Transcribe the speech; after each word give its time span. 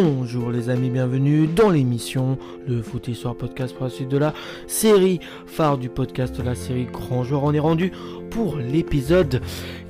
Bonjour 0.00 0.50
les 0.50 0.70
amis, 0.70 0.88
bienvenue 0.88 1.46
dans 1.46 1.68
l'émission 1.68 2.38
Le 2.66 2.80
Foot 2.80 3.08
Histoire 3.08 3.34
Podcast 3.34 3.74
pour 3.74 3.84
la 3.84 3.90
suite 3.90 4.08
de 4.08 4.16
la 4.16 4.32
série 4.66 5.20
phare 5.44 5.76
du 5.76 5.90
podcast, 5.90 6.40
la 6.42 6.54
série 6.54 6.86
Grand 6.86 7.24
Joueur. 7.24 7.44
On 7.44 7.52
est 7.52 7.58
rendu 7.58 7.92
pour 8.30 8.56
l'épisode 8.56 9.42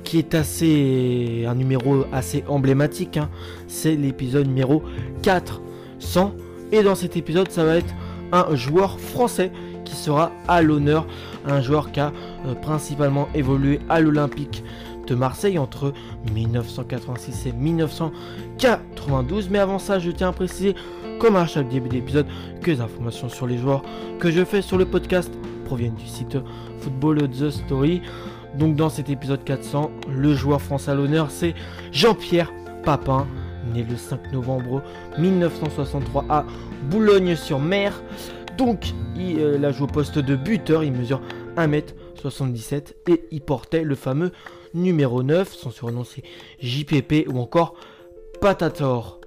qui 0.03 0.17
est 0.17 0.35
assez 0.35 1.45
un 1.47 1.55
numéro 1.55 2.03
assez 2.11 2.43
emblématique. 2.49 3.15
hein. 3.15 3.29
C'est 3.67 3.95
l'épisode 3.95 4.47
numéro 4.47 4.83
400. 5.21 6.33
Et 6.73 6.83
dans 6.83 6.95
cet 6.95 7.15
épisode, 7.15 7.49
ça 7.49 7.63
va 7.63 7.77
être 7.77 7.93
un 8.33 8.55
joueur 8.55 8.99
français 8.99 9.53
qui 9.85 9.95
sera 9.95 10.33
à 10.49 10.61
l'honneur. 10.61 11.07
Un 11.45 11.61
joueur 11.61 11.93
qui 11.93 12.01
a 12.01 12.11
euh, 12.45 12.55
principalement 12.55 13.29
évolué 13.33 13.79
à 13.87 14.01
l'Olympique 14.01 14.63
de 15.07 15.15
Marseille 15.15 15.57
entre 15.57 15.93
1986 16.33 17.47
et 17.47 17.51
1992. 17.51 19.49
Mais 19.49 19.59
avant 19.59 19.79
ça, 19.79 19.99
je 19.99 20.11
tiens 20.11 20.29
à 20.29 20.33
préciser, 20.33 20.75
comme 21.19 21.35
à 21.35 21.45
chaque 21.45 21.69
début 21.69 21.89
d'épisode, 21.89 22.27
que 22.61 22.71
les 22.71 22.81
informations 22.81 23.29
sur 23.29 23.47
les 23.47 23.57
joueurs 23.57 23.83
que 24.19 24.31
je 24.31 24.43
fais 24.43 24.61
sur 24.61 24.77
le 24.77 24.85
podcast 24.85 25.31
proviennent 25.65 25.95
du 25.95 26.07
site 26.07 26.37
Football 26.79 27.29
The 27.29 27.49
Story. 27.49 28.01
Donc 28.57 28.75
dans 28.75 28.89
cet 28.89 29.09
épisode 29.09 29.43
400, 29.43 29.91
le 30.09 30.33
joueur 30.35 30.61
français 30.61 30.91
à 30.91 30.95
l'honneur, 30.95 31.31
c'est 31.31 31.55
Jean-Pierre 31.91 32.51
Papin, 32.83 33.25
né 33.73 33.85
le 33.89 33.95
5 33.95 34.31
novembre 34.31 34.83
1963 35.17 36.25
à 36.29 36.45
Boulogne-sur-Mer. 36.89 38.01
Donc 38.57 38.93
il, 39.15 39.39
euh, 39.39 39.55
il 39.57 39.65
a 39.65 39.71
joué 39.71 39.85
au 39.85 39.91
poste 39.91 40.19
de 40.19 40.35
buteur, 40.35 40.83
il 40.83 40.91
mesure 40.91 41.21
1m77 41.57 42.93
et 43.09 43.23
il 43.31 43.41
portait 43.41 43.83
le 43.83 43.95
fameux 43.95 44.31
numéro 44.73 45.23
9, 45.23 45.53
son 45.53 45.71
surnom 45.71 46.03
c'est 46.03 46.23
JPP 46.59 47.27
ou 47.27 47.39
encore 47.39 47.75
Patator. 48.41 49.19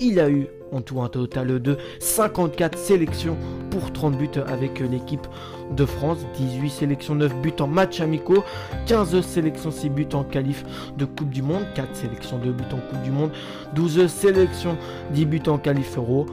Il 0.00 0.20
a 0.20 0.28
eu 0.30 0.46
en 0.70 0.80
tout 0.80 1.00
un 1.00 1.08
total 1.08 1.60
de 1.60 1.76
54 1.98 2.78
sélections 2.78 3.36
pour 3.70 3.92
30 3.92 4.16
buts 4.16 4.28
avec 4.46 4.80
l'équipe 4.80 5.26
de 5.74 5.84
France, 5.84 6.18
18 6.36 6.70
sélections 6.70 7.14
9 7.14 7.36
buts 7.40 7.52
en 7.60 7.66
match 7.66 8.00
amicaux, 8.00 8.44
15 8.86 9.20
sélections 9.22 9.70
6 9.70 9.88
buts 9.90 10.08
en 10.12 10.24
qualif 10.24 10.64
de 10.96 11.04
Coupe 11.04 11.30
du 11.30 11.42
Monde, 11.42 11.64
4 11.74 11.96
sélections 11.96 12.38
2 12.38 12.52
buts 12.52 12.64
en 12.72 12.76
Coupe 12.76 13.02
du 13.02 13.10
Monde, 13.10 13.30
12 13.74 14.06
sélections 14.06 14.76
10 15.12 15.26
buts 15.26 15.42
en 15.48 15.58
qualif 15.58 15.96
euro, 15.96 16.26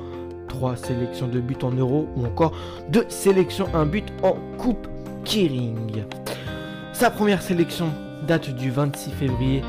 3 0.48 0.76
sélections 0.76 1.28
de 1.28 1.40
buts 1.40 1.64
en 1.64 1.72
euro 1.72 2.08
ou 2.16 2.26
encore 2.26 2.54
2 2.90 3.06
sélections 3.10 3.68
1 3.74 3.86
but 3.86 4.06
en 4.22 4.36
Coupe 4.58 4.88
Kering. 5.24 6.04
Sa 6.94 7.10
première 7.10 7.42
sélection 7.42 7.88
date 8.26 8.50
du 8.56 8.72
26 8.72 9.12
février 9.12 9.62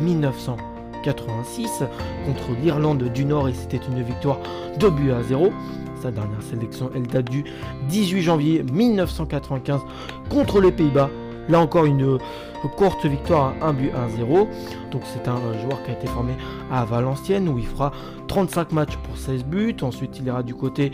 1986 0.00 1.82
contre 2.26 2.58
l'Irlande 2.62 3.02
du 3.12 3.24
Nord 3.24 3.48
et 3.48 3.52
c'était 3.52 3.80
une 3.88 4.02
victoire 4.02 4.38
de 4.78 4.88
but 4.88 5.12
à 5.12 5.22
0. 5.22 5.52
Sa 6.00 6.10
dernière 6.10 6.42
sélection, 6.42 6.90
elle 6.94 7.06
date 7.06 7.30
du 7.30 7.44
18 7.88 8.22
janvier 8.22 8.62
1995 8.62 9.80
contre 10.30 10.60
les 10.60 10.72
Pays-Bas. 10.72 11.10
Là 11.48 11.60
encore 11.60 11.84
une 11.84 12.18
courte 12.76 13.04
victoire 13.04 13.54
à 13.60 13.68
1 13.68 13.72
but 13.74 13.90
à 13.90 14.08
0. 14.08 14.48
Donc 14.90 15.02
c'est 15.04 15.28
un 15.28 15.38
joueur 15.60 15.82
qui 15.82 15.90
a 15.90 15.94
été 15.94 16.06
formé 16.06 16.32
à 16.72 16.84
Valenciennes 16.84 17.48
où 17.48 17.58
il 17.58 17.66
fera 17.66 17.92
35 18.28 18.72
matchs 18.72 18.96
pour 18.96 19.16
16 19.16 19.44
buts. 19.44 19.76
Ensuite 19.82 20.18
il 20.18 20.26
ira 20.26 20.42
du 20.42 20.54
côté 20.54 20.92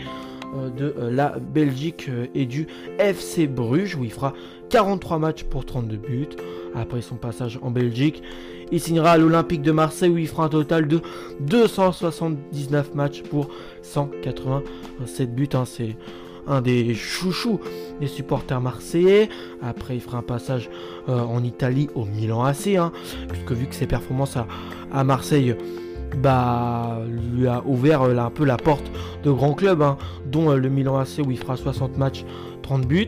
euh, 0.53 0.69
de 0.69 0.95
euh, 0.97 1.11
la 1.11 1.37
Belgique 1.39 2.07
euh, 2.09 2.27
et 2.35 2.45
du 2.45 2.67
FC 2.99 3.47
Bruges 3.47 3.95
où 3.95 4.03
il 4.03 4.11
fera 4.11 4.33
43 4.69 5.17
matchs 5.17 5.43
pour 5.43 5.65
32 5.65 5.97
buts. 5.97 6.27
Après 6.75 7.01
son 7.01 7.15
passage 7.15 7.59
en 7.61 7.71
Belgique, 7.71 8.23
il 8.71 8.79
signera 8.79 9.11
à 9.11 9.17
l'Olympique 9.17 9.61
de 9.61 9.71
Marseille 9.71 10.09
où 10.09 10.17
il 10.17 10.27
fera 10.27 10.45
un 10.45 10.49
total 10.49 10.87
de 10.87 11.01
279 11.41 12.95
matchs 12.95 13.23
pour 13.23 13.49
187 13.81 15.35
buts. 15.35 15.49
hein. 15.53 15.65
C'est 15.65 15.95
un 16.47 16.61
des 16.61 16.93
chouchous 16.95 17.59
des 17.99 18.07
supporters 18.07 18.61
marseillais. 18.61 19.29
Après, 19.61 19.95
il 19.95 20.01
fera 20.01 20.19
un 20.19 20.23
passage 20.23 20.69
euh, 21.09 21.19
en 21.19 21.43
Italie 21.43 21.89
au 21.95 22.05
Milan 22.05 22.43
AC, 22.43 22.75
hein, 22.77 22.91
puisque 23.29 23.51
vu 23.51 23.67
que 23.67 23.75
ses 23.75 23.87
performances 23.87 24.37
à, 24.91 25.03
Marseille 25.03 25.55
bah, 26.17 26.99
lui 27.33 27.47
a 27.47 27.63
ouvert 27.65 28.01
euh, 28.01 28.17
un 28.17 28.29
peu 28.29 28.43
la 28.43 28.57
porte 28.57 28.91
de 29.23 29.31
grands 29.31 29.53
clubs, 29.53 29.81
hein, 29.81 29.97
dont 30.25 30.51
euh, 30.51 30.57
le 30.57 30.69
Milan 30.69 30.97
AC 30.97 31.19
où 31.25 31.31
il 31.31 31.37
fera 31.37 31.55
60 31.55 31.97
matchs, 31.97 32.25
30 32.63 32.87
buts. 32.87 33.07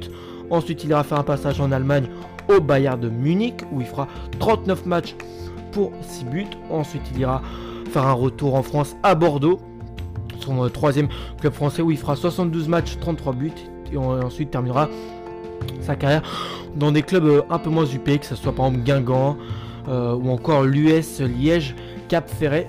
Ensuite, 0.49 0.83
il 0.83 0.91
ira 0.91 1.03
faire 1.03 1.19
un 1.19 1.23
passage 1.23 1.59
en 1.59 1.71
Allemagne 1.71 2.07
au 2.55 2.61
Bayern 2.61 2.99
de 2.99 3.09
Munich 3.09 3.63
où 3.71 3.81
il 3.81 3.87
fera 3.87 4.07
39 4.39 4.85
matchs 4.85 5.15
pour 5.71 5.91
6 6.01 6.25
buts. 6.25 6.45
Ensuite, 6.69 7.03
il 7.13 7.21
ira 7.21 7.41
faire 7.91 8.05
un 8.07 8.13
retour 8.13 8.55
en 8.55 8.63
France 8.63 8.95
à 9.03 9.15
Bordeaux, 9.15 9.59
son 10.39 10.63
euh, 10.63 10.69
troisième 10.69 11.07
club 11.39 11.53
français 11.53 11.81
où 11.81 11.91
il 11.91 11.97
fera 11.97 12.15
72 12.15 12.67
matchs, 12.67 12.97
33 12.99 13.33
buts. 13.33 13.51
Et 13.91 13.97
ensuite 13.97 14.49
terminera 14.49 14.89
sa 15.81 15.95
carrière 15.95 16.23
dans 16.75 16.91
des 16.91 17.03
clubs 17.03 17.25
euh, 17.25 17.41
un 17.49 17.59
peu 17.59 17.69
moins 17.69 17.85
UP, 17.85 18.19
que 18.19 18.25
ce 18.25 18.35
soit 18.35 18.53
par 18.53 18.67
exemple 18.67 18.85
Guingamp 18.85 19.37
euh, 19.87 20.15
ou 20.15 20.31
encore 20.31 20.63
l'US 20.63 21.19
Liège, 21.19 21.75
Cap 22.07 22.29
Ferret, 22.29 22.67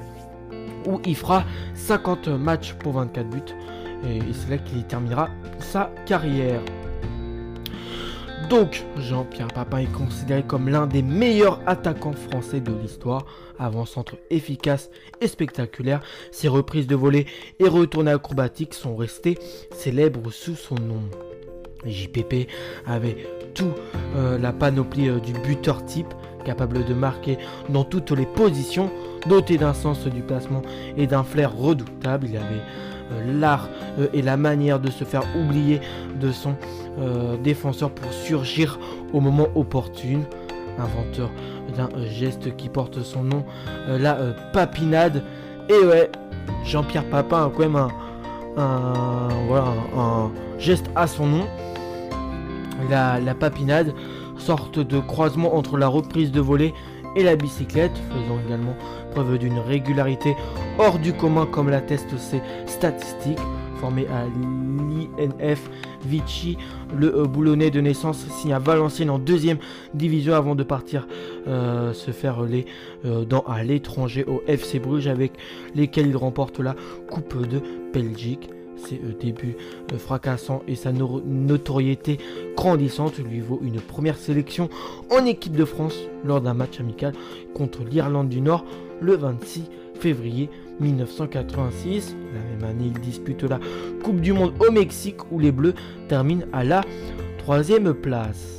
où 0.86 1.00
il 1.06 1.16
fera 1.16 1.44
50 1.74 2.28
matchs 2.28 2.74
pour 2.74 2.92
24 2.94 3.28
buts. 3.28 3.40
Et 4.06 4.20
c'est 4.32 4.50
là 4.50 4.58
qu'il 4.58 4.84
terminera 4.84 5.30
sa 5.58 5.90
carrière. 6.04 6.60
Donc, 8.50 8.84
Jean-Pierre 8.98 9.48
Papin 9.48 9.78
est 9.78 9.92
considéré 9.92 10.42
comme 10.42 10.68
l'un 10.68 10.86
des 10.86 11.02
meilleurs 11.02 11.60
attaquants 11.66 12.12
français 12.12 12.60
de 12.60 12.72
l'histoire. 12.72 13.24
Avant-centre 13.58 14.16
efficace 14.30 14.90
et 15.20 15.28
spectaculaire, 15.28 16.00
ses 16.30 16.48
reprises 16.48 16.86
de 16.86 16.94
volée 16.94 17.26
et 17.58 17.68
retournées 17.68 18.10
acrobatiques 18.10 18.74
sont 18.74 18.96
restées 18.96 19.38
célèbres 19.72 20.30
sous 20.30 20.56
son 20.56 20.74
nom. 20.74 21.02
JPP 21.86 22.48
avait 22.86 23.26
tout 23.54 23.72
euh, 24.16 24.38
la 24.38 24.52
panoplie 24.52 25.08
euh, 25.08 25.20
du 25.20 25.32
buteur 25.32 25.84
type, 25.84 26.12
capable 26.44 26.84
de 26.84 26.94
marquer 26.94 27.38
dans 27.68 27.84
toutes 27.84 28.10
les 28.10 28.26
positions, 28.26 28.90
doté 29.26 29.56
d'un 29.58 29.74
sens 29.74 30.06
du 30.06 30.20
placement 30.22 30.62
et 30.96 31.06
d'un 31.06 31.24
flair 31.24 31.54
redoutable. 31.56 32.26
Il 32.28 32.36
avait 32.36 32.62
euh, 33.12 33.40
l'art 33.40 33.68
euh, 33.98 34.06
et 34.12 34.22
la 34.22 34.36
manière 34.36 34.80
de 34.80 34.90
se 34.90 35.04
faire 35.04 35.22
oublier 35.36 35.80
de 36.20 36.32
son 36.32 36.54
euh, 36.98 37.36
défenseur 37.36 37.90
pour 37.90 38.12
surgir 38.12 38.78
au 39.12 39.20
moment 39.20 39.48
opportun. 39.54 40.20
Inventeur 40.78 41.30
d'un 41.76 41.88
geste 42.06 42.56
qui 42.56 42.68
porte 42.68 43.00
son 43.02 43.22
nom, 43.22 43.44
la 43.88 44.18
papinade. 44.52 45.22
Et 45.68 45.86
ouais, 45.86 46.10
Jean-Pierre 46.64 47.04
Papin 47.04 47.46
a 47.46 47.50
quand 47.50 47.60
même 47.60 47.88
un 48.56 50.30
geste 50.58 50.86
à 50.96 51.06
son 51.06 51.26
nom. 51.26 51.44
La, 52.90 53.20
la 53.20 53.34
papinade, 53.34 53.94
sorte 54.36 54.80
de 54.80 54.98
croisement 54.98 55.54
entre 55.56 55.76
la 55.76 55.86
reprise 55.86 56.32
de 56.32 56.40
volée 56.40 56.74
et 57.16 57.22
la 57.22 57.36
bicyclette, 57.36 57.96
faisant 58.10 58.38
également 58.46 58.76
preuve 59.12 59.38
d'une 59.38 59.58
régularité 59.58 60.36
hors 60.78 60.98
du 60.98 61.12
commun 61.12 61.46
comme 61.46 61.70
l'attestent 61.70 62.18
ses 62.18 62.40
statistiques. 62.66 63.38
Formé 63.80 64.06
à 64.06 64.24
l'INF 64.26 65.68
Vichy, 66.06 66.56
le 66.96 67.14
euh, 67.14 67.24
boulonnais 67.26 67.70
de 67.70 67.80
naissance 67.80 68.24
signe 68.28 68.52
à 68.52 68.58
Valenciennes 68.58 69.10
en 69.10 69.18
deuxième 69.18 69.58
division 69.94 70.34
avant 70.34 70.54
de 70.54 70.62
partir 70.62 71.06
euh, 71.48 71.92
se 71.92 72.10
faire 72.10 72.42
les 72.42 72.66
euh, 73.04 73.24
dans 73.24 73.40
à 73.40 73.62
l'étranger 73.62 74.24
au 74.24 74.42
FC 74.46 74.78
Bruges 74.78 75.08
avec 75.08 75.32
lesquels 75.74 76.06
il 76.06 76.16
remporte 76.16 76.60
la 76.60 76.76
Coupe 77.10 77.46
de 77.46 77.60
Belgique. 77.92 78.48
Ses 78.76 79.00
débuts 79.20 79.56
euh, 79.92 79.98
fracassants 79.98 80.62
et 80.68 80.74
sa 80.74 80.92
no- 80.92 81.22
notoriété 81.24 82.18
grandissante 82.56 83.18
lui 83.18 83.40
vaut 83.40 83.60
une 83.62 83.80
première 83.80 84.16
sélection 84.16 84.68
en 85.10 85.24
équipe 85.24 85.56
de 85.56 85.64
France 85.64 85.96
lors 86.24 86.40
d'un 86.40 86.54
match 86.54 86.80
amical 86.80 87.12
contre 87.54 87.82
l'Irlande 87.84 88.28
du 88.28 88.40
Nord 88.40 88.64
le 89.00 89.14
26 89.16 89.64
février 89.98 90.48
1986. 90.80 92.16
La 92.34 92.40
même 92.56 92.70
année, 92.70 92.90
il 92.94 93.00
dispute 93.00 93.42
la 93.44 93.60
Coupe 94.02 94.20
du 94.20 94.32
Monde 94.32 94.52
au 94.66 94.70
Mexique 94.72 95.18
où 95.30 95.38
les 95.38 95.52
Bleus 95.52 95.74
terminent 96.08 96.46
à 96.52 96.64
la 96.64 96.82
troisième 97.38 97.94
place. 97.94 98.58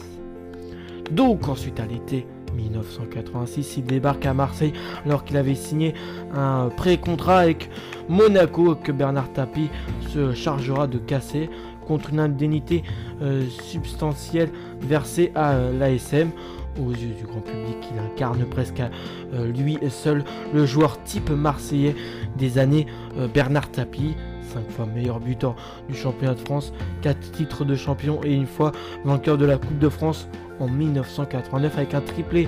Donc 1.12 1.47
ensuite 1.47 1.79
à 1.79 1.85
l'été 1.85 2.25
1986, 2.55 3.77
il 3.77 3.83
débarque 3.83 4.25
à 4.25 4.33
Marseille 4.33 4.73
alors 5.05 5.23
qu'il 5.23 5.37
avait 5.37 5.55
signé 5.55 5.93
un 6.33 6.69
pré-contrat 6.69 7.39
avec 7.39 7.69
Monaco 8.09 8.75
que 8.75 8.91
Bernard 8.91 9.31
Tapie 9.33 9.69
se 10.09 10.33
chargera 10.33 10.87
de 10.87 10.97
casser 10.97 11.49
contre 11.85 12.09
une 12.11 12.19
indemnité 12.19 12.83
euh, 13.21 13.47
substantielle 13.63 14.49
versée 14.81 15.31
à 15.35 15.53
euh, 15.53 15.77
l'ASM. 15.77 16.29
Aux 16.77 16.91
yeux 16.91 17.13
du 17.17 17.25
grand 17.25 17.39
public, 17.39 17.77
il 17.93 17.99
incarne 17.99 18.43
presque 18.45 18.81
à 18.81 18.89
euh, 19.33 19.49
lui 19.49 19.79
seul 19.89 20.25
le 20.53 20.65
joueur 20.65 21.01
type 21.03 21.29
marseillais 21.29 21.95
des 22.37 22.57
années 22.57 22.85
Bernard 23.33 23.71
Tapie. 23.71 24.15
5 24.53 24.69
fois 24.71 24.85
meilleur 24.85 25.19
buteur 25.19 25.55
du 25.89 25.95
championnat 25.95 26.35
de 26.35 26.39
France, 26.39 26.71
4 27.01 27.31
titres 27.31 27.65
de 27.65 27.75
champion 27.75 28.21
et 28.23 28.33
une 28.33 28.45
fois 28.45 28.71
vainqueur 29.03 29.37
de 29.37 29.45
la 29.45 29.57
Coupe 29.57 29.79
de 29.79 29.89
France 29.89 30.29
en 30.59 30.67
1989 30.67 31.77
avec 31.77 31.93
un 31.93 32.01
triplé 32.01 32.47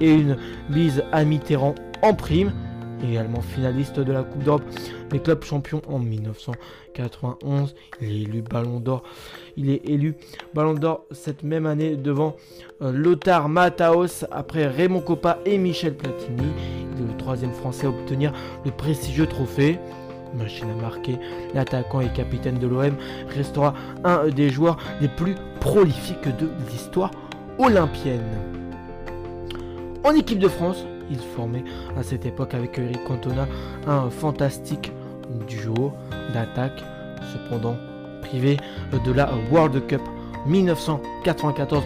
et 0.00 0.12
une 0.12 0.36
bise 0.68 1.04
à 1.12 1.24
Mitterrand 1.24 1.74
en 2.02 2.14
prime. 2.14 2.52
également 3.02 3.40
finaliste 3.40 4.00
de 4.00 4.12
la 4.12 4.22
Coupe 4.24 4.42
d'Europe 4.42 4.64
des 5.10 5.20
clubs 5.20 5.44
champions 5.44 5.82
en 5.88 5.98
1991. 5.98 7.74
Il 8.00 8.08
est 8.10 8.22
élu 8.22 8.42
Ballon 8.42 8.80
d'Or. 8.80 9.02
Il 9.56 9.70
est 9.70 9.88
élu 9.88 10.16
Ballon 10.54 10.74
d'Or 10.74 11.04
cette 11.12 11.42
même 11.42 11.66
année 11.66 11.96
devant 11.96 12.36
euh, 12.82 12.92
Lothar 12.92 13.48
Matthaus 13.48 14.24
après 14.30 14.66
Raymond 14.66 15.00
Coppa 15.00 15.38
et 15.44 15.58
Michel 15.58 15.94
Platini. 15.94 16.48
Il 16.96 17.04
est 17.04 17.08
le 17.08 17.16
troisième 17.16 17.52
Français 17.52 17.86
à 17.86 17.90
obtenir 17.90 18.32
le 18.64 18.70
prestigieux 18.70 19.26
trophée. 19.26 19.78
Machine 20.34 20.68
à 20.70 20.82
marquer, 20.82 21.18
l'attaquant 21.54 22.00
et 22.00 22.12
capitaine 22.12 22.58
de 22.58 22.66
l'OM 22.66 22.94
restera 23.34 23.72
un 24.04 24.28
des 24.28 24.50
joueurs 24.50 24.76
les 25.00 25.08
plus 25.08 25.34
prolifiques 25.58 26.28
de 26.38 26.50
l'histoire 26.70 27.10
olympienne. 27.58 28.22
En 30.04 30.14
équipe 30.14 30.38
de 30.38 30.48
France, 30.48 30.84
il 31.10 31.18
formait 31.18 31.64
à 31.98 32.02
cette 32.02 32.26
époque 32.26 32.54
avec 32.54 32.78
Eric 32.78 33.02
Cantona 33.04 33.46
un 33.86 34.10
fantastique 34.10 34.92
duo 35.48 35.92
d'attaque, 36.32 36.82
cependant 37.32 37.76
privé 38.22 38.58
de 39.04 39.12
la 39.12 39.30
World 39.50 39.86
Cup 39.86 40.02
1994 40.46 41.82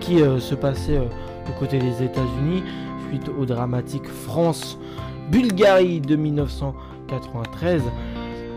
qui 0.00 0.22
euh, 0.22 0.38
se 0.38 0.54
passait 0.54 0.96
euh, 0.98 1.04
du 1.46 1.52
côté 1.58 1.78
des 1.78 2.02
États-Unis 2.02 2.62
suite 3.08 3.28
au 3.28 3.44
dramatique 3.44 4.06
France-Bulgarie 4.06 6.00
de 6.00 6.16
1993 6.16 7.82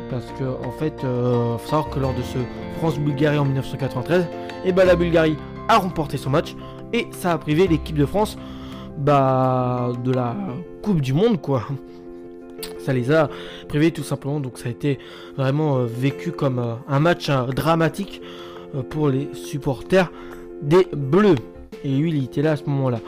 parce 0.10 0.26
que 0.38 0.44
en 0.68 0.72
fait 0.72 1.04
euh, 1.04 1.58
faut 1.58 1.70
savoir 1.70 1.90
que 1.90 2.00
lors 2.00 2.14
de 2.14 2.22
ce 2.22 2.38
France-Bulgarie 2.80 3.38
en 3.38 3.46
1993 3.46 4.24
et 4.24 4.26
eh 4.66 4.72
ben, 4.72 4.86
la 4.86 4.96
Bulgarie 4.96 5.38
a 5.72 5.78
remporté 5.78 6.18
son 6.18 6.30
match 6.30 6.56
et 6.92 7.08
ça 7.12 7.32
a 7.32 7.38
privé 7.38 7.68
l'équipe 7.68 7.98
de 7.98 8.06
France 8.06 8.38
bah, 8.98 9.92
de 10.04 10.12
la 10.12 10.36
Coupe 10.82 11.00
du 11.00 11.14
Monde, 11.14 11.40
quoi. 11.40 11.64
Ça 12.78 12.94
les 12.94 13.12
a 13.12 13.30
privés 13.70 13.92
tout 13.92 14.04
simplement, 14.04 14.40
donc 14.40 14.58
ça 14.58 14.68
a 14.68 14.72
été 14.72 15.00
vraiment 15.38 15.78
euh, 15.78 15.86
vécu 15.86 16.32
comme 16.32 16.60
euh, 16.60 16.74
un 16.88 17.00
match 17.00 17.30
euh, 17.30 17.46
dramatique 17.48 18.22
pour 18.90 19.10
les 19.10 19.30
supporters 19.34 20.12
des 20.62 20.88
Bleus. 20.94 21.36
Et 21.84 21.90
lui, 21.90 22.10
il 22.10 22.24
était 22.26 22.42
là 22.42 22.52
à 22.52 22.56
ce 22.56 22.66
moment-là. 22.66 23.00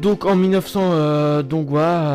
Donc 0.00 0.26
en 0.26 0.36
1900, 0.36 0.80
euh, 0.92 1.42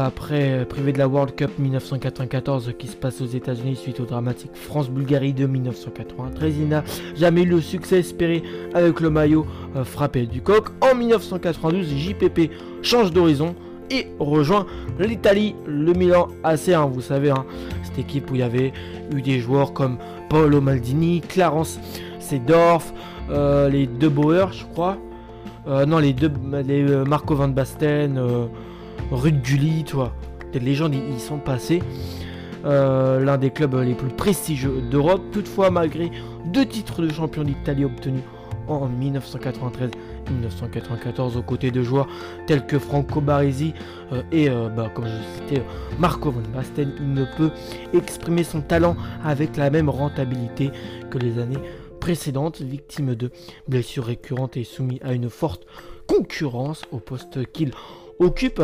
après 0.06 0.66
privé 0.69 0.94
de 0.94 1.00
la 1.00 1.07
World 1.07 1.36
Cup 1.36 1.51
1994 1.57 2.74
qui 2.78 2.88
se 2.88 2.95
passe 2.95 3.22
aux 3.22 3.25
États-Unis 3.25 3.75
suite 3.75 4.00
au 4.00 4.06
dramatique 4.06 4.51
France-Bulgarie 4.54 5.33
de 5.33 5.48
1993, 5.48 6.56
il 6.60 6.68
n'a 6.68 6.83
jamais 7.16 7.42
eu 7.42 7.48
le 7.48 7.62
succès 7.62 8.00
espéré 8.00 8.44
avec 8.74 9.00
le 9.00 9.10
maillot 9.10 9.45
euh, 9.75 9.83
frappé 9.83 10.28
du 10.28 10.42
coq. 10.42 10.69
En 10.81 10.95
1992, 10.95 11.88
JPP 11.88 12.51
change 12.83 13.12
d'horizon 13.12 13.56
et 13.89 14.07
rejoint 14.19 14.68
l'Italie, 15.00 15.56
le 15.66 15.94
Milan 15.94 16.27
AC1, 16.44 16.89
vous 16.89 17.01
savez, 17.01 17.31
hein, 17.31 17.45
cette 17.84 18.00
équipe 18.00 18.30
où 18.31 18.36
il 18.36 18.42
y 18.42 18.44
avait 18.44 18.74
eu 19.13 19.22
des 19.22 19.39
joueurs 19.39 19.74
comme 19.74 19.98
Paolo 20.30 20.62
Maldini, 20.62 21.22
Clarence 21.22 21.80
Sedorf, 22.19 22.94
euh, 23.30 23.69
les 23.69 23.88
deux 23.88 24.12
je 24.51 24.66
crois. 24.66 24.98
Euh, 25.68 25.86
non, 25.86 26.00
les 26.00 26.13
deux, 26.13 26.31
les 26.66 26.84
euh, 26.90 27.06
Marco 27.06 27.36
Van 27.36 27.48
Basten, 27.48 28.18
euh, 28.18 28.46
Ruud 29.12 29.42
Gulli, 29.42 29.84
toi. 29.84 30.13
Des 30.54 30.60
légendes, 30.60 30.96
ils, 30.96 31.19
sont 31.19 31.38
passés. 31.38 31.81
L'un 32.66 33.38
des 33.38 33.52
clubs 33.52 33.74
les 33.75 33.94
plus 33.96 34.10
prestigieux 34.10 34.81
d'Europe. 34.92 35.22
Toutefois, 35.31 35.72
malgré 35.72 36.12
deux 36.46 36.66
titres 36.66 37.02
de 37.02 37.10
champion 37.10 37.44
d'Italie 37.44 37.86
obtenus 37.86 38.22
en 38.68 38.88
1993 38.88 39.92
1994 40.30 41.38
aux 41.38 41.42
côtés 41.42 41.72
de 41.72 41.81
joueurs 41.81 42.08
tels 42.46 42.66
que 42.66 42.78
Franco 42.78 43.22
Baresi 43.22 43.74
et 44.31 44.50
bah, 44.50 44.92
comme 44.94 45.06
je 45.06 45.40
citais 45.40 45.63
Marco 45.98 46.31
Van 46.31 46.42
Basten, 46.54 46.94
il 47.00 47.13
ne 47.13 47.25
peut 47.38 47.50
exprimer 47.94 48.44
son 48.44 48.62
talent 48.62 48.96
avec 49.25 49.58
la 49.58 49.69
même 49.69 49.90
rentabilité 49.90 50.69
que 51.10 51.18
les 51.18 51.40
années 51.40 51.58
précédente, 52.01 52.59
victime 52.59 53.15
de 53.15 53.31
blessures 53.69 54.06
récurrentes 54.06 54.57
et 54.57 54.65
soumis 54.65 55.00
à 55.03 55.13
une 55.13 55.30
forte 55.30 55.65
concurrence 56.07 56.81
au 56.92 56.98
poste 56.98 57.50
qu'il 57.53 57.71
occupe. 58.19 58.62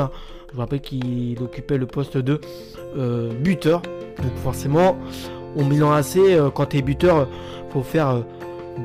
Je 0.50 0.54
vous 0.54 0.60
rappelle 0.60 0.82
qu'il 0.82 1.38
occupait 1.42 1.78
le 1.78 1.86
poste 1.86 2.18
de 2.18 2.42
euh, 2.98 3.32
buteur. 3.32 3.84
Donc 4.18 4.36
forcément, 4.44 4.98
au 5.56 5.64
Milan 5.64 5.94
AC, 5.94 6.18
euh, 6.18 6.50
quand 6.50 6.66
tu 6.66 6.78
es 6.78 6.82
buteur, 6.82 7.30
faut 7.70 7.84
faire 7.84 8.10
euh, 8.10 8.22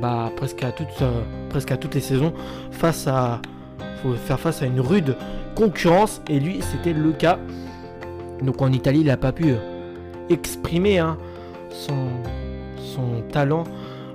bah, 0.00 0.30
presque, 0.36 0.62
à 0.62 0.70
toutes, 0.70 1.02
presque 1.48 1.70
à 1.70 1.78
toutes 1.78 1.94
les 1.94 2.00
saisons 2.00 2.34
face 2.70 3.06
à, 3.06 3.40
faut 4.02 4.12
faire 4.12 4.38
face 4.38 4.62
à 4.62 4.66
une 4.66 4.80
rude 4.80 5.16
concurrence. 5.56 6.20
Et 6.28 6.38
lui, 6.38 6.60
c'était 6.60 6.92
le 6.92 7.12
cas. 7.12 7.38
Donc 8.42 8.60
en 8.60 8.70
Italie, 8.70 9.00
il 9.00 9.06
n'a 9.06 9.16
pas 9.16 9.32
pu 9.32 9.54
exprimer 10.28 10.98
hein, 10.98 11.16
son, 11.70 12.08
son 12.76 13.22
talent 13.30 13.64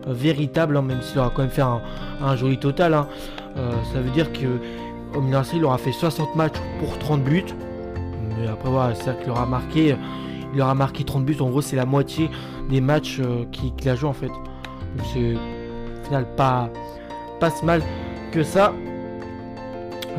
véritable, 0.08 0.78
hein, 0.78 0.82
même 0.82 1.02
s'il 1.02 1.20
aura 1.20 1.30
quand 1.30 1.42
même 1.42 1.52
fait 1.52 1.62
un, 1.62 2.36
joli 2.36 2.58
total. 2.58 2.94
Hein. 2.94 3.08
Euh, 3.58 3.72
ça 3.94 4.00
veut 4.00 4.12
dire 4.12 4.32
que 4.32 5.20
Milan 5.20 5.42
il 5.54 5.66
aura 5.66 5.78
fait 5.78 5.92
60 5.92 6.36
matchs 6.36 6.58
pour 6.80 6.98
30 6.98 7.24
buts. 7.24 7.44
Mais 8.38 8.48
après 8.48 8.70
voilà, 8.70 8.96
c'est-à-dire 8.96 9.22
qu'il 9.22 9.32
aura 9.32 9.46
marqué, 9.46 9.96
il 10.54 10.62
aura 10.62 10.76
marqué 10.76 11.04
30 11.04 11.26
buts. 11.26 11.38
En 11.40 11.50
gros, 11.50 11.62
c'est 11.62 11.76
la 11.76 11.86
moitié 11.86 12.30
des 12.70 12.82
matchs 12.82 13.20
euh, 13.20 13.46
qu'il 13.52 13.90
a 13.90 13.96
joué 13.96 14.10
en 14.10 14.14
fait. 14.14 14.32
c'est 15.14 15.36
au 15.36 16.06
final 16.06 16.26
pas, 16.36 16.70
pas 17.40 17.50
si 17.50 17.66
mal 17.66 17.82
que 18.32 18.44
ça. 18.44 18.74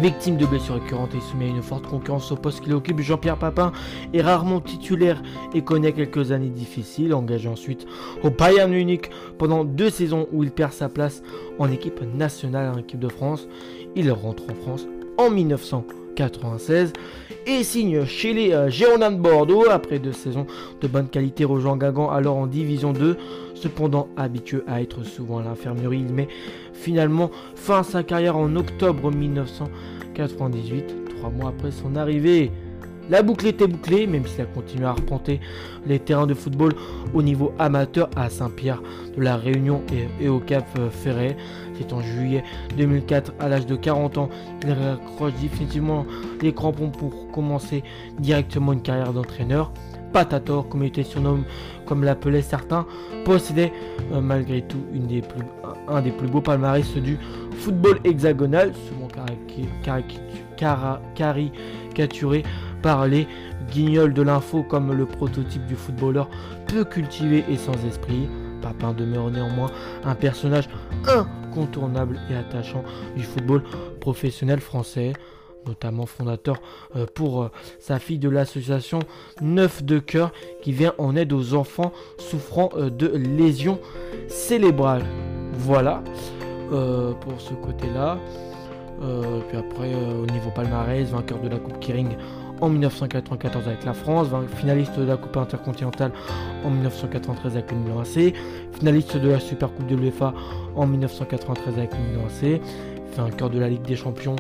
Victime 0.01 0.37
de 0.37 0.47
blessures 0.47 0.77
récurrentes 0.77 1.15
et 1.17 1.21
soumis 1.21 1.47
à 1.47 1.49
une 1.49 1.63
forte 1.63 1.89
concurrence 1.89 2.31
au 2.31 2.37
poste 2.37 2.61
qu'il 2.61 2.73
occupe, 2.73 3.01
Jean-Pierre 3.01 3.37
Papin 3.37 3.73
est 4.15 4.23
rarement 4.23 4.61
titulaire 4.61 5.21
et 5.55 5.63
connaît 5.63 5.93
quelques 5.93 6.31
années 6.31 6.51
difficiles, 6.51 7.13
engagé 7.13 7.49
ensuite 7.49 7.85
au 8.23 8.31
Bayern 8.31 8.71
Munich 8.71 9.11
pendant 9.39 9.65
deux 9.65 9.91
saisons 9.91 10.29
où 10.33 10.45
il 10.45 10.53
perd 10.53 10.73
sa 10.73 10.89
place 10.89 11.21
en 11.59 11.69
équipe 11.73 12.01
nationale 12.15 12.73
en 12.73 12.79
équipe 12.79 13.01
de 13.01 13.09
France. 13.09 13.49
Il 13.97 14.13
rentre 14.13 14.45
en 14.45 14.55
France 14.55 14.87
en 15.17 15.31
1996 16.19 16.93
et 17.47 17.63
signe 17.63 18.05
chez 18.05 18.33
les 18.35 18.53
euh, 18.53 18.69
de 18.69 19.17
Bordeaux 19.17 19.71
après 19.71 19.99
deux 19.99 20.13
saisons 20.13 20.47
de 20.81 20.89
bonne 20.89 21.09
qualité 21.09 21.45
rejoint 21.45 21.77
Gagan 21.77 22.11
alors 22.11 22.37
en 22.37 22.47
division 22.47 22.93
2 22.93 23.17
cependant 23.55 24.09
habitué 24.17 24.63
à 24.67 24.83
être 24.83 25.05
souvent 25.05 25.39
à 25.39 25.45
l'infirmerie 25.45 26.01
il 26.01 26.13
met 26.13 26.29
finalement 26.73 27.31
fin 27.55 27.81
à 27.81 27.83
sa 27.85 28.03
carrière 28.03 28.37
en 28.37 28.57
octobre 28.57 29.13
1998 29.13 30.97
trois 31.17 31.31
mois 31.31 31.51
après 31.51 31.71
son 31.71 31.95
arrivée 31.95 32.51
la 33.11 33.23
boucle 33.23 33.47
était 33.47 33.67
bouclée, 33.67 34.07
même 34.07 34.27
s'il 34.27 34.43
a 34.43 34.45
continué 34.45 34.85
à 34.85 34.91
arpenter 34.91 35.41
les 35.87 35.99
terrains 35.99 36.27
de 36.27 36.35
football 36.35 36.75
au 37.15 37.23
niveau 37.23 37.53
amateur 37.59 38.11
à 38.17 38.29
Saint-Pierre 38.29 38.83
de 39.17 39.23
la 39.23 39.37
Réunion 39.37 39.83
et, 40.21 40.29
au 40.29 40.41
Cap 40.41 40.67
Ferret. 40.91 41.35
C'est 41.79 41.93
en 41.93 42.01
juillet 42.01 42.43
2004, 42.77 43.35
à 43.39 43.49
l'âge 43.49 43.67
de 43.67 43.77
40 43.77 44.19
ans, 44.19 44.29
qu'il 44.61 44.73
raccroche 44.73 45.35
définitivement 45.41 46.05
les 46.43 46.53
crampons 46.53 46.91
pour 46.91 47.31
commencer 47.31 47.85
directement 48.19 48.73
une 48.73 48.83
carrière 48.83 49.13
d'entraîneur. 49.13 49.73
Patator, 50.13 50.69
comme 50.69 50.83
il 50.83 50.89
était 50.89 51.05
surnommé, 51.05 51.45
comme 51.87 52.03
l'appelaient 52.03 52.43
certains, 52.43 52.87
possédait 53.25 53.73
euh, 54.13 54.21
malgré 54.21 54.63
tout 54.63 54.83
un 55.87 56.03
des 56.03 56.11
plus 56.11 56.29
beaux 56.29 56.41
palmarès 56.41 56.95
du 56.97 57.19
football 57.59 58.01
hexagonal, 58.05 58.73
souvent 58.89 59.09
caricaturé 61.15 62.43
par 62.83 63.07
les 63.07 63.27
guignols 63.71 64.15
de 64.15 64.23
l'info 64.23 64.63
comme 64.63 64.93
le 64.93 65.07
prototype 65.07 65.67
du 65.67 65.75
footballeur 65.75 66.29
peu 66.67 66.85
cultivé 66.85 67.45
et 67.49 67.57
sans 67.57 67.85
esprit. 67.87 68.29
Papin 68.63 68.93
demeure 68.93 69.31
néanmoins 69.31 69.71
un 70.05 70.15
personnage 70.15 70.69
incontournable 71.49 72.21
et 72.31 72.35
attachant 72.35 72.85
du 73.17 73.23
football 73.23 73.63
professionnel 74.01 74.61
français 74.61 75.13
notamment 75.67 76.07
fondateur 76.07 76.61
euh, 76.97 77.07
pour 77.15 77.43
euh, 77.43 77.51
sa 77.79 77.99
fille 77.99 78.19
de 78.19 78.29
l'association 78.29 79.01
Neuf 79.41 79.83
de 79.83 79.99
Cœur 79.99 80.33
qui 80.63 80.73
vient 80.73 80.95
en 80.99 81.15
aide 81.15 81.33
aux 81.33 81.55
enfants 81.55 81.93
souffrant 82.19 82.71
euh, 82.77 82.91
de 82.91 83.09
lésions 83.09 83.79
cérébrales. 84.29 85.05
Voilà 85.53 86.03
pour 86.71 87.41
ce 87.41 87.55
côté-là. 87.55 88.19
puis 89.49 89.57
après, 89.57 89.95
au 89.95 90.27
niveau 90.27 90.51
palmarès, 90.55 91.09
vainqueur 91.09 91.41
de 91.41 91.49
la 91.49 91.57
Coupe 91.57 91.81
Kering 91.81 92.15
en 92.61 92.69
1994 92.69 93.67
avec 93.67 93.85
la 93.85 93.93
France, 93.93 94.29
finaliste 94.57 94.99
de 94.99 95.05
la 95.05 95.17
Coupe 95.17 95.37
intercontinentale 95.37 96.13
en 96.65 96.71
1993 96.71 97.57
avec 97.57 97.71
le 97.71 97.79
Milan 97.79 98.01
AC, 98.01 98.35
finaliste 98.73 99.17
de 99.17 99.29
la 99.29 99.41
Super 99.41 99.73
Coupe 99.73 99.87
de 99.87 99.97
l'UEFA 99.97 100.35
en 100.77 100.87
1993 100.87 101.79
avec 101.79 101.91
le 101.93 101.99
Milan 101.99 102.27
AC, 102.27 102.61
vainqueur 103.17 103.51
de 103.51 103.59
la 103.59 103.69
Ligue 103.69 103.83
des 103.83 103.97
Champions 103.97 104.37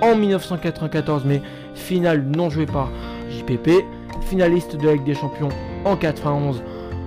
en 0.00 0.16
1994 0.16 1.24
mais 1.24 1.42
finale 1.74 2.22
non 2.22 2.50
jouée 2.50 2.66
par 2.66 2.88
JPP, 3.30 3.84
finaliste 4.22 4.76
de 4.76 4.86
la 4.86 4.94
Ligue 4.94 5.04
des 5.04 5.14
Champions 5.14 5.50
en 5.84 5.96
91 5.96 6.62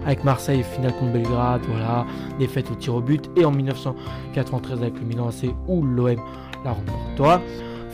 avec 0.05 0.23
Marseille, 0.23 0.63
finale 0.63 0.93
contre 0.93 1.13
Belgrade, 1.13 1.61
voilà, 1.67 2.05
défaite 2.37 2.69
au 2.69 2.75
tir 2.75 2.93
au 2.93 3.01
but, 3.01 3.27
et 3.35 3.43
en 3.43 3.51
1993 3.51 4.81
avec 4.81 4.99
le 4.99 5.05
Milan 5.05 5.29
AC 5.29 5.49
où 5.67 5.83
l'OM 5.83 6.17
la 6.63 6.71
remportera 6.71 7.41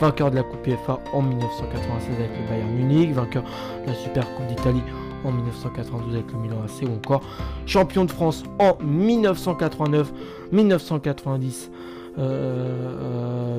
vainqueur 0.02 0.30
de 0.32 0.36
la 0.36 0.42
Coupe 0.42 0.66
UEFA 0.66 0.98
en 1.12 1.22
1996 1.22 2.16
avec 2.16 2.30
le 2.36 2.48
Bayern 2.48 2.70
Munich, 2.72 3.12
vainqueur 3.12 3.44
de 3.84 3.86
la 3.86 3.94
Super 3.94 4.34
Coupe 4.34 4.48
d'Italie 4.48 4.82
en 5.24 5.30
1992 5.30 6.14
avec 6.16 6.32
le 6.32 6.38
Milan 6.40 6.56
AC 6.64 6.82
ou 6.88 6.92
encore 6.92 7.22
champion 7.66 8.04
de 8.04 8.10
France 8.10 8.42
en 8.58 8.76
1989, 8.82 10.12
1990. 10.50 11.70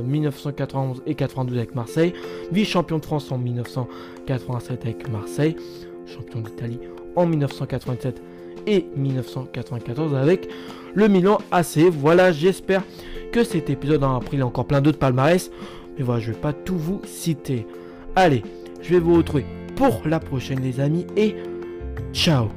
1991 0.06 1.02
et 1.08 1.16
92 1.16 1.58
avec 1.58 1.74
Marseille, 1.74 2.14
vice-champion 2.52 3.00
de 3.00 3.06
France 3.06 3.32
en 3.32 3.40
1987 3.40 4.82
avec 4.84 5.10
Marseille, 5.10 5.56
champion 6.06 6.42
d'Italie 6.42 6.80
en 7.16 7.26
1987 7.26 8.22
et 8.68 8.86
1994 8.96 10.14
avec 10.14 10.50
le 10.94 11.08
Milan 11.08 11.40
AC. 11.52 11.80
Voilà, 11.90 12.32
j'espère 12.32 12.84
que 13.32 13.44
cet 13.44 13.72
épisode 13.72 14.04
en 14.04 14.18
a 14.18 14.20
pris 14.20 14.44
encore 14.44 14.66
plein 14.66 14.82
d'autres 14.82 15.00
palmarès. 15.00 15.50
Mais 15.98 16.04
voilà, 16.04 16.22
je 16.22 16.32
vais 16.32 16.38
pas 16.40 16.54
tout 16.54 16.78
vous 16.78 17.02
citer. 17.06 17.66
Allez, 18.16 18.44
je 18.82 18.90
vais 18.92 19.00
vous 19.00 19.16
retrouver 19.16 19.46
pour 19.76 20.02
la 20.06 20.20
prochaine 20.20 20.62
les 20.62 20.80
amis 20.80 21.08
et 21.16 21.36
ciao 22.14 22.50